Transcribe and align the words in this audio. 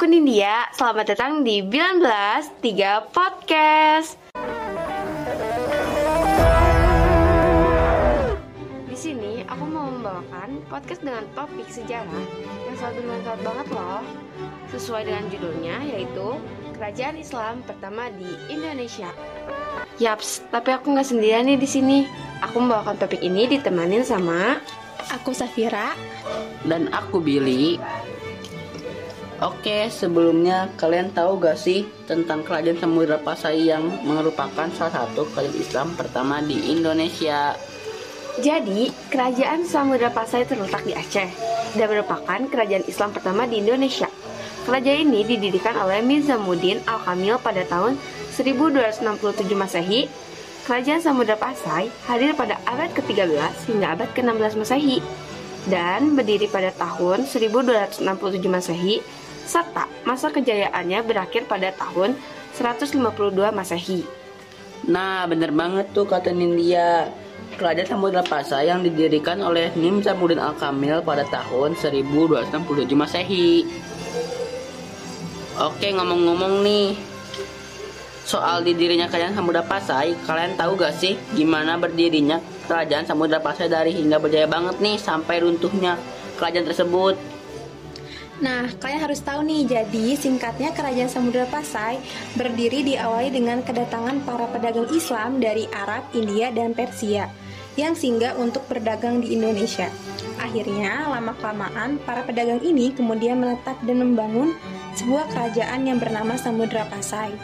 aku 0.00 0.08
Nindya. 0.08 0.64
Selamat 0.72 1.12
datang 1.12 1.44
di 1.44 1.60
19.3 1.60 3.12
Podcast. 3.12 4.16
Di 8.88 8.96
sini 8.96 9.44
aku 9.44 9.60
mau 9.68 9.92
membawakan 9.92 10.64
podcast 10.72 11.04
dengan 11.04 11.28
topik 11.36 11.68
sejarah 11.68 12.24
yang 12.64 12.76
sangat 12.80 12.96
bermanfaat 12.96 13.40
banget 13.44 13.66
loh. 13.76 14.00
Sesuai 14.72 15.04
dengan 15.04 15.28
judulnya 15.28 15.84
yaitu 15.84 16.40
Kerajaan 16.80 17.20
Islam 17.20 17.60
pertama 17.68 18.08
di 18.16 18.32
Indonesia. 18.48 19.12
Yaps, 20.00 20.48
tapi 20.48 20.72
aku 20.72 20.96
nggak 20.96 21.12
sendirian 21.12 21.44
nih 21.44 21.60
di 21.60 21.68
sini. 21.68 22.08
Aku 22.40 22.56
membawakan 22.56 22.96
topik 22.96 23.20
ini 23.20 23.52
ditemanin 23.52 24.00
sama 24.00 24.64
Aku 25.12 25.36
Safira. 25.36 25.92
Dan 26.64 26.88
aku 26.88 27.20
Billy. 27.20 27.76
Oke, 29.40 29.88
sebelumnya 29.88 30.68
kalian 30.76 31.16
tahu 31.16 31.40
gak 31.40 31.56
sih 31.56 31.88
tentang 32.04 32.44
kerajaan 32.44 32.76
Samudra 32.76 33.16
Pasai 33.16 33.72
yang 33.72 33.88
merupakan 34.04 34.68
salah 34.76 34.92
satu 34.92 35.24
kerajaan 35.32 35.56
Islam 35.56 35.88
pertama 35.96 36.44
di 36.44 36.60
Indonesia? 36.68 37.56
Jadi, 38.36 38.92
kerajaan 39.08 39.64
Samudra 39.64 40.12
Pasai 40.12 40.44
terletak 40.44 40.84
di 40.84 40.92
Aceh 40.92 41.32
dan 41.72 41.86
merupakan 41.88 42.36
kerajaan 42.52 42.84
Islam 42.84 43.16
pertama 43.16 43.48
di 43.48 43.64
Indonesia. 43.64 44.12
Kerajaan 44.68 45.08
ini 45.08 45.24
didirikan 45.24 45.72
oleh 45.72 46.04
Mizamuddin 46.04 46.84
Al-Kamil 46.84 47.40
pada 47.40 47.64
tahun 47.64 47.96
1267 48.36 49.56
Masehi. 49.56 50.12
Kerajaan 50.68 51.00
Samudra 51.00 51.40
Pasai 51.40 51.88
hadir 52.04 52.36
pada 52.36 52.60
abad 52.68 52.92
ke-13 52.92 53.72
hingga 53.72 53.96
abad 53.96 54.12
ke-16 54.12 54.60
Masehi 54.60 55.00
dan 55.68 56.12
berdiri 56.12 56.44
pada 56.48 56.72
tahun 56.76 57.24
1267 57.24 58.04
Masehi 58.48 59.00
serta 59.50 59.90
masa 60.06 60.30
kejayaannya 60.30 61.02
berakhir 61.02 61.50
pada 61.50 61.74
tahun 61.74 62.14
152 62.54 63.02
Masehi. 63.50 64.06
Nah, 64.86 65.26
bener 65.26 65.50
banget 65.50 65.90
tuh 65.90 66.06
kata 66.06 66.30
Nindya. 66.30 67.10
Kerajaan 67.50 67.98
Samudra 67.98 68.22
Pasai 68.22 68.70
yang 68.70 68.80
didirikan 68.80 69.42
oleh 69.42 69.74
Nim 69.74 69.98
Samudin 70.00 70.38
Al-Kamil 70.38 71.02
pada 71.02 71.26
tahun 71.26 71.74
1267 71.74 72.94
Masehi. 72.94 73.66
Oke, 75.58 75.92
ngomong-ngomong 75.92 76.62
nih, 76.64 76.94
soal 78.24 78.62
didirinya 78.64 79.10
kerajaan 79.10 79.34
Samudra 79.34 79.66
Pasai, 79.66 80.14
kalian 80.24 80.54
tahu 80.56 80.78
gak 80.78 80.94
sih 80.96 81.18
gimana 81.34 81.74
berdirinya 81.76 82.38
kerajaan 82.70 83.04
Samudra 83.04 83.42
Pasai 83.42 83.66
dari 83.68 83.92
hingga 83.92 84.22
berjaya 84.22 84.46
banget 84.46 84.78
nih 84.78 84.96
sampai 84.96 85.42
runtuhnya 85.42 85.98
kerajaan 86.38 86.64
tersebut? 86.70 87.39
Nah, 88.40 88.72
kalian 88.80 89.04
harus 89.04 89.20
tahu 89.20 89.44
nih, 89.44 89.68
jadi 89.68 90.16
singkatnya 90.16 90.72
Kerajaan 90.72 91.12
Samudra 91.12 91.44
Pasai 91.44 92.00
berdiri 92.40 92.80
diawali 92.80 93.28
dengan 93.28 93.60
kedatangan 93.60 94.24
para 94.24 94.48
pedagang 94.48 94.88
Islam 94.88 95.44
dari 95.44 95.68
Arab, 95.76 96.08
India, 96.16 96.48
dan 96.48 96.72
Persia 96.72 97.28
yang 97.76 97.92
singgah 97.92 98.32
untuk 98.40 98.64
berdagang 98.64 99.20
di 99.20 99.36
Indonesia. 99.36 99.92
Akhirnya, 100.40 101.12
lama-kelamaan 101.12 102.00
para 102.08 102.24
pedagang 102.24 102.64
ini 102.64 102.96
kemudian 102.96 103.44
menetap 103.44 103.76
dan 103.84 104.00
membangun 104.00 104.56
sebuah 104.96 105.28
kerajaan 105.36 105.84
yang 105.84 106.00
bernama 106.00 106.34
Samudra 106.40 106.88
Pasai. 106.88 107.36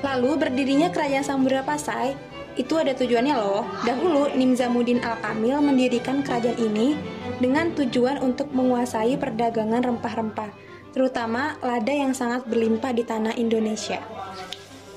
Lalu 0.00 0.40
berdirinya 0.40 0.88
Kerajaan 0.88 1.24
Samudra 1.24 1.60
Pasai 1.60 2.16
itu 2.54 2.74
ada 2.80 2.96
tujuannya 2.96 3.34
loh. 3.36 3.66
Dahulu 3.84 4.32
Nimzamuddin 4.36 5.02
Al-Kamil 5.04 5.58
mendirikan 5.64 6.22
kerajaan 6.24 6.56
ini 6.60 6.96
dengan 7.38 7.74
tujuan 7.74 8.22
untuk 8.22 8.50
menguasai 8.54 9.18
perdagangan 9.18 9.82
rempah-rempah, 9.82 10.50
terutama 10.94 11.58
lada 11.58 11.90
yang 11.90 12.14
sangat 12.14 12.46
berlimpah 12.46 12.94
di 12.94 13.02
tanah 13.02 13.34
Indonesia. 13.34 13.98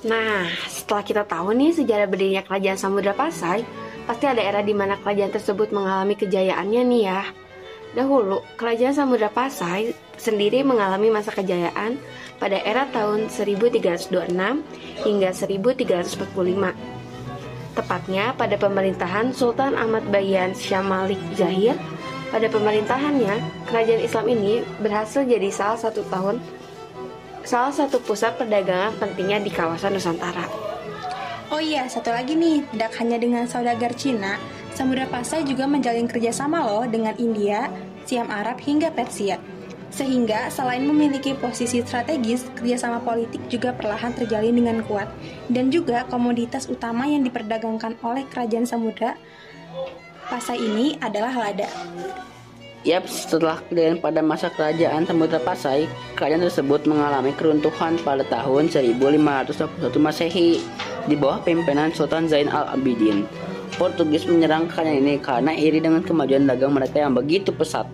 Nah, 0.06 0.46
setelah 0.70 1.02
kita 1.02 1.24
tahu 1.26 1.58
nih 1.58 1.74
sejarah 1.74 2.06
berdirinya 2.06 2.46
kerajaan 2.46 2.78
Samudra 2.78 3.18
Pasai, 3.18 3.66
pasti 4.06 4.30
ada 4.30 4.46
era 4.46 4.62
di 4.62 4.78
mana 4.78 4.96
kerajaan 5.02 5.34
tersebut 5.34 5.74
mengalami 5.74 6.14
kejayaannya 6.14 6.82
nih 6.86 7.02
ya. 7.02 7.22
Dahulu, 7.98 8.46
kerajaan 8.62 8.94
Samudra 8.94 9.34
Pasai 9.34 9.98
sendiri 10.22 10.62
mengalami 10.62 11.10
masa 11.10 11.34
kejayaan 11.34 11.98
pada 12.38 12.62
era 12.62 12.86
tahun 12.94 13.34
1326 13.34 14.14
hingga 15.02 15.30
1345. 15.34 16.78
Tepatnya 17.74 18.34
pada 18.38 18.58
pemerintahan 18.58 19.34
Sultan 19.34 19.78
Ahmad 19.78 20.06
Bayan 20.10 20.54
Syah 20.54 20.82
Malik 20.82 21.22
Zahir 21.38 21.78
pada 22.28 22.48
pemerintahannya, 22.52 23.36
kerajaan 23.72 24.02
Islam 24.04 24.26
ini 24.28 24.54
berhasil 24.84 25.24
jadi 25.24 25.48
salah 25.52 25.80
satu 25.80 26.04
tahun 26.12 26.40
salah 27.48 27.72
satu 27.72 28.04
pusat 28.04 28.36
perdagangan 28.36 28.92
pentingnya 29.00 29.40
di 29.40 29.48
kawasan 29.48 29.96
Nusantara. 29.96 30.44
Oh 31.48 31.64
iya, 31.64 31.88
satu 31.88 32.12
lagi 32.12 32.36
nih, 32.36 32.68
tidak 32.76 32.92
hanya 33.00 33.16
dengan 33.16 33.48
saudagar 33.48 33.96
Cina, 33.96 34.36
Samudra 34.76 35.08
Pasai 35.08 35.48
juga 35.48 35.64
menjalin 35.64 36.12
kerjasama 36.12 36.68
loh 36.68 36.84
dengan 36.84 37.16
India, 37.16 37.72
Siam 38.04 38.28
Arab 38.28 38.60
hingga 38.60 38.92
Persia. 38.92 39.40
Sehingga 39.88 40.52
selain 40.52 40.84
memiliki 40.84 41.32
posisi 41.40 41.80
strategis, 41.80 42.44
kerjasama 42.60 43.00
politik 43.00 43.40
juga 43.48 43.72
perlahan 43.72 44.12
terjalin 44.12 44.54
dengan 44.60 44.84
kuat. 44.84 45.08
Dan 45.48 45.72
juga 45.72 46.04
komoditas 46.12 46.68
utama 46.68 47.08
yang 47.08 47.24
diperdagangkan 47.24 47.96
oleh 48.04 48.28
kerajaan 48.28 48.68
Samudra 48.68 49.16
Pasai 50.28 50.60
ini 50.60 51.00
adalah 51.00 51.32
lada. 51.32 51.72
Yap, 52.84 53.08
setelah 53.08 53.64
kejadian 53.64 54.04
pada 54.04 54.20
masa 54.20 54.52
kerajaan 54.52 55.08
Samudra 55.08 55.40
Pasai, 55.40 55.88
kerajaan 56.20 56.44
tersebut 56.44 56.84
mengalami 56.84 57.32
keruntuhan 57.32 57.96
pada 58.04 58.28
tahun 58.28 58.68
1521 58.68 59.48
Masehi 59.96 60.60
di 61.08 61.16
bawah 61.16 61.40
pimpinan 61.48 61.96
Sultan 61.96 62.28
Zain 62.28 62.52
al-Abidin. 62.52 63.24
Portugis 63.80 64.28
menyerang 64.28 64.68
kerajaan 64.68 65.00
ini 65.00 65.16
karena 65.16 65.56
iri 65.56 65.80
dengan 65.80 66.04
kemajuan 66.04 66.44
dagang 66.44 66.76
mereka 66.76 67.08
yang 67.08 67.16
begitu 67.16 67.56
pesat. 67.56 67.88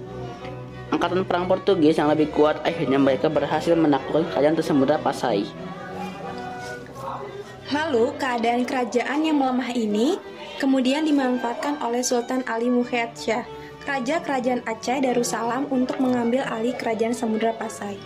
Angkatan 0.89 1.29
perang 1.29 1.45
Portugis 1.45 2.01
yang 2.01 2.09
lebih 2.09 2.33
kuat 2.33 2.57
akhirnya 2.65 2.97
mereka 2.97 3.29
berhasil 3.29 3.77
menaklukkan 3.77 4.25
kerajaan 4.33 4.57
Samudra 4.57 4.97
Pasai. 4.97 5.45
Lalu, 7.69 8.13
keadaan 8.17 8.65
kerajaan 8.65 9.21
yang 9.21 9.38
melemah 9.38 9.69
ini 9.73 10.32
kemudian 10.63 11.03
dimanfaatkan 11.03 11.84
oleh 11.84 12.00
Sultan 12.00 12.40
Ali 12.47 12.72
Muhammad 12.72 13.12
Shah, 13.19 13.44
Raja 13.84 14.24
Kerajaan 14.24 14.63
Aceh 14.63 15.03
Darussalam 15.03 15.68
untuk 15.68 16.00
mengambil 16.00 16.47
alih 16.47 16.72
kerajaan 16.79 17.12
Samudra 17.12 17.51
Pasai. 17.51 18.00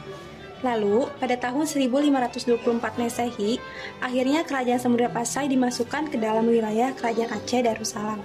Lalu, 0.66 1.06
pada 1.22 1.38
tahun 1.38 1.69
1524 1.69 2.97
Masehi, 2.97 3.62
akhirnya 4.01 4.41
kerajaan 4.41 4.81
Samudra 4.81 5.06
Pasai 5.06 5.45
dimasukkan 5.53 6.09
ke 6.09 6.18
dalam 6.18 6.50
wilayah 6.50 6.97
kerajaan 6.97 7.29
Aceh 7.29 7.62
Darussalam. 7.62 8.18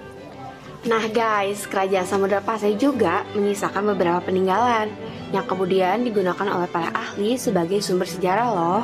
Nah 0.89 1.05
guys, 1.13 1.69
kerajaan 1.69 2.09
Samudra 2.09 2.41
Pasai 2.41 2.73
juga 2.73 3.21
menyisakan 3.37 3.93
beberapa 3.93 4.17
peninggalan 4.25 4.89
yang 5.29 5.45
kemudian 5.45 6.01
digunakan 6.01 6.49
oleh 6.49 6.65
para 6.73 6.89
ahli 6.89 7.37
sebagai 7.37 7.85
sumber 7.85 8.09
sejarah 8.09 8.49
loh. 8.49 8.83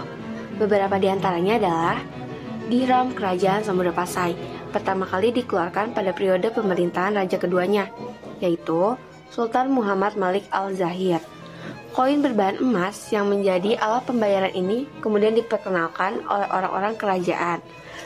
Beberapa 0.61 1.01
di 1.01 1.09
antaranya 1.09 1.57
adalah 1.57 1.97
Diram 2.69 3.17
Kerajaan 3.17 3.65
Samudra 3.65 3.89
Pasai 3.89 4.37
pertama 4.69 5.09
kali 5.09 5.33
dikeluarkan 5.33 5.97
pada 5.97 6.13
periode 6.13 6.53
pemerintahan 6.53 7.17
raja 7.17 7.41
keduanya, 7.41 7.89
yaitu 8.37 8.93
Sultan 9.33 9.73
Muhammad 9.73 10.13
Malik 10.21 10.45
Al-Zahir. 10.53 11.17
Koin 11.97 12.21
berbahan 12.21 12.61
emas 12.61 13.09
yang 13.09 13.25
menjadi 13.33 13.73
alat 13.81 14.05
pembayaran 14.05 14.53
ini 14.53 14.85
kemudian 15.01 15.33
diperkenalkan 15.33 16.21
oleh 16.29 16.45
orang-orang 16.53 16.93
kerajaan 16.93 17.57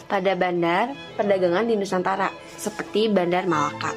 pada 0.07 0.31
bandar 0.31 0.95
perdagangan 1.19 1.67
di 1.67 1.75
Nusantara, 1.75 2.31
seperti 2.55 3.11
Bandar 3.11 3.43
Malaka. 3.43 3.91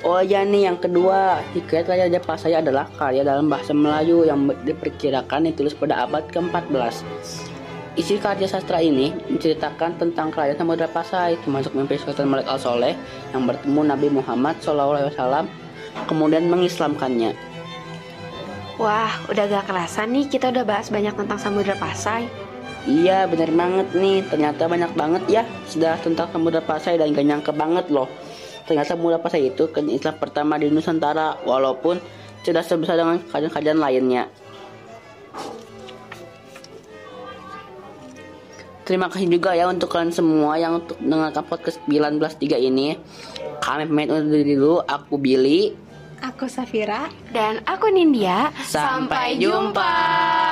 Oh 0.00 0.24
ya 0.24 0.48
nih 0.48 0.64
yang 0.72 0.80
kedua, 0.80 1.44
Hikayat 1.52 1.92
Raja 1.92 2.20
Pasai 2.24 2.56
adalah 2.56 2.88
karya 2.96 3.20
dalam 3.20 3.52
bahasa 3.52 3.76
Melayu 3.76 4.24
yang 4.24 4.48
diperkirakan 4.64 5.52
ditulis 5.52 5.76
pada 5.76 6.08
abad 6.08 6.24
ke-14. 6.32 7.53
Isi 7.94 8.18
karya 8.18 8.50
sastra 8.50 8.82
ini 8.82 9.14
menceritakan 9.30 9.94
tentang 10.02 10.34
kerajaan 10.34 10.58
Samudra 10.58 10.90
Pasai, 10.90 11.38
termasuk 11.38 11.78
mimpi 11.78 11.94
Sultan 11.94 12.26
Malik 12.26 12.50
Al 12.50 12.58
Soleh 12.58 12.98
yang 13.30 13.46
bertemu 13.46 13.86
Nabi 13.86 14.10
Muhammad 14.10 14.58
SAW, 14.58 15.46
kemudian 16.10 16.50
mengislamkannya. 16.50 17.38
Wah, 18.82 19.14
udah 19.30 19.46
gak 19.46 19.70
kerasa 19.70 20.02
nih 20.10 20.26
kita 20.26 20.50
udah 20.50 20.66
bahas 20.66 20.90
banyak 20.90 21.14
tentang 21.14 21.38
Samudra 21.38 21.78
Pasai. 21.78 22.26
Iya, 22.82 23.30
bener 23.30 23.54
banget 23.54 23.86
nih. 23.94 24.26
Ternyata 24.26 24.66
banyak 24.66 24.92
banget 24.98 25.22
ya 25.30 25.42
sudah 25.70 25.94
tentang 26.02 26.26
Samudra 26.34 26.66
Pasai 26.66 26.98
dan 26.98 27.14
gak 27.14 27.22
nyangka 27.22 27.54
banget 27.54 27.94
loh. 27.94 28.10
Ternyata 28.66 28.98
Samudra 28.98 29.22
Pasai 29.22 29.54
itu 29.54 29.70
kan 29.70 29.86
Islam 29.86 30.18
pertama 30.18 30.58
di 30.58 30.66
Nusantara, 30.66 31.38
walaupun 31.46 32.02
tidak 32.42 32.66
sebesar 32.66 32.98
dengan 32.98 33.22
kerajaan-kerajaan 33.22 33.78
lainnya. 33.78 34.26
Terima 38.84 39.08
kasih 39.08 39.32
juga 39.32 39.56
ya 39.56 39.64
untuk 39.64 39.88
kalian 39.88 40.12
semua 40.12 40.60
yang 40.60 40.84
untuk 40.84 41.00
mendengarkan 41.00 41.40
podcast 41.48 41.80
193 41.88 42.68
ini. 42.68 43.00
Kami 43.64 43.88
pamit 43.88 44.12
undur 44.12 44.36
diri 44.44 44.60
dulu. 44.60 44.84
Aku 44.84 45.16
Billy. 45.16 45.72
Aku 46.20 46.44
Safira. 46.52 47.08
Dan 47.32 47.64
aku 47.64 47.88
Nindya. 47.88 48.52
Sampai 48.68 49.40
jumpa. 49.40 50.43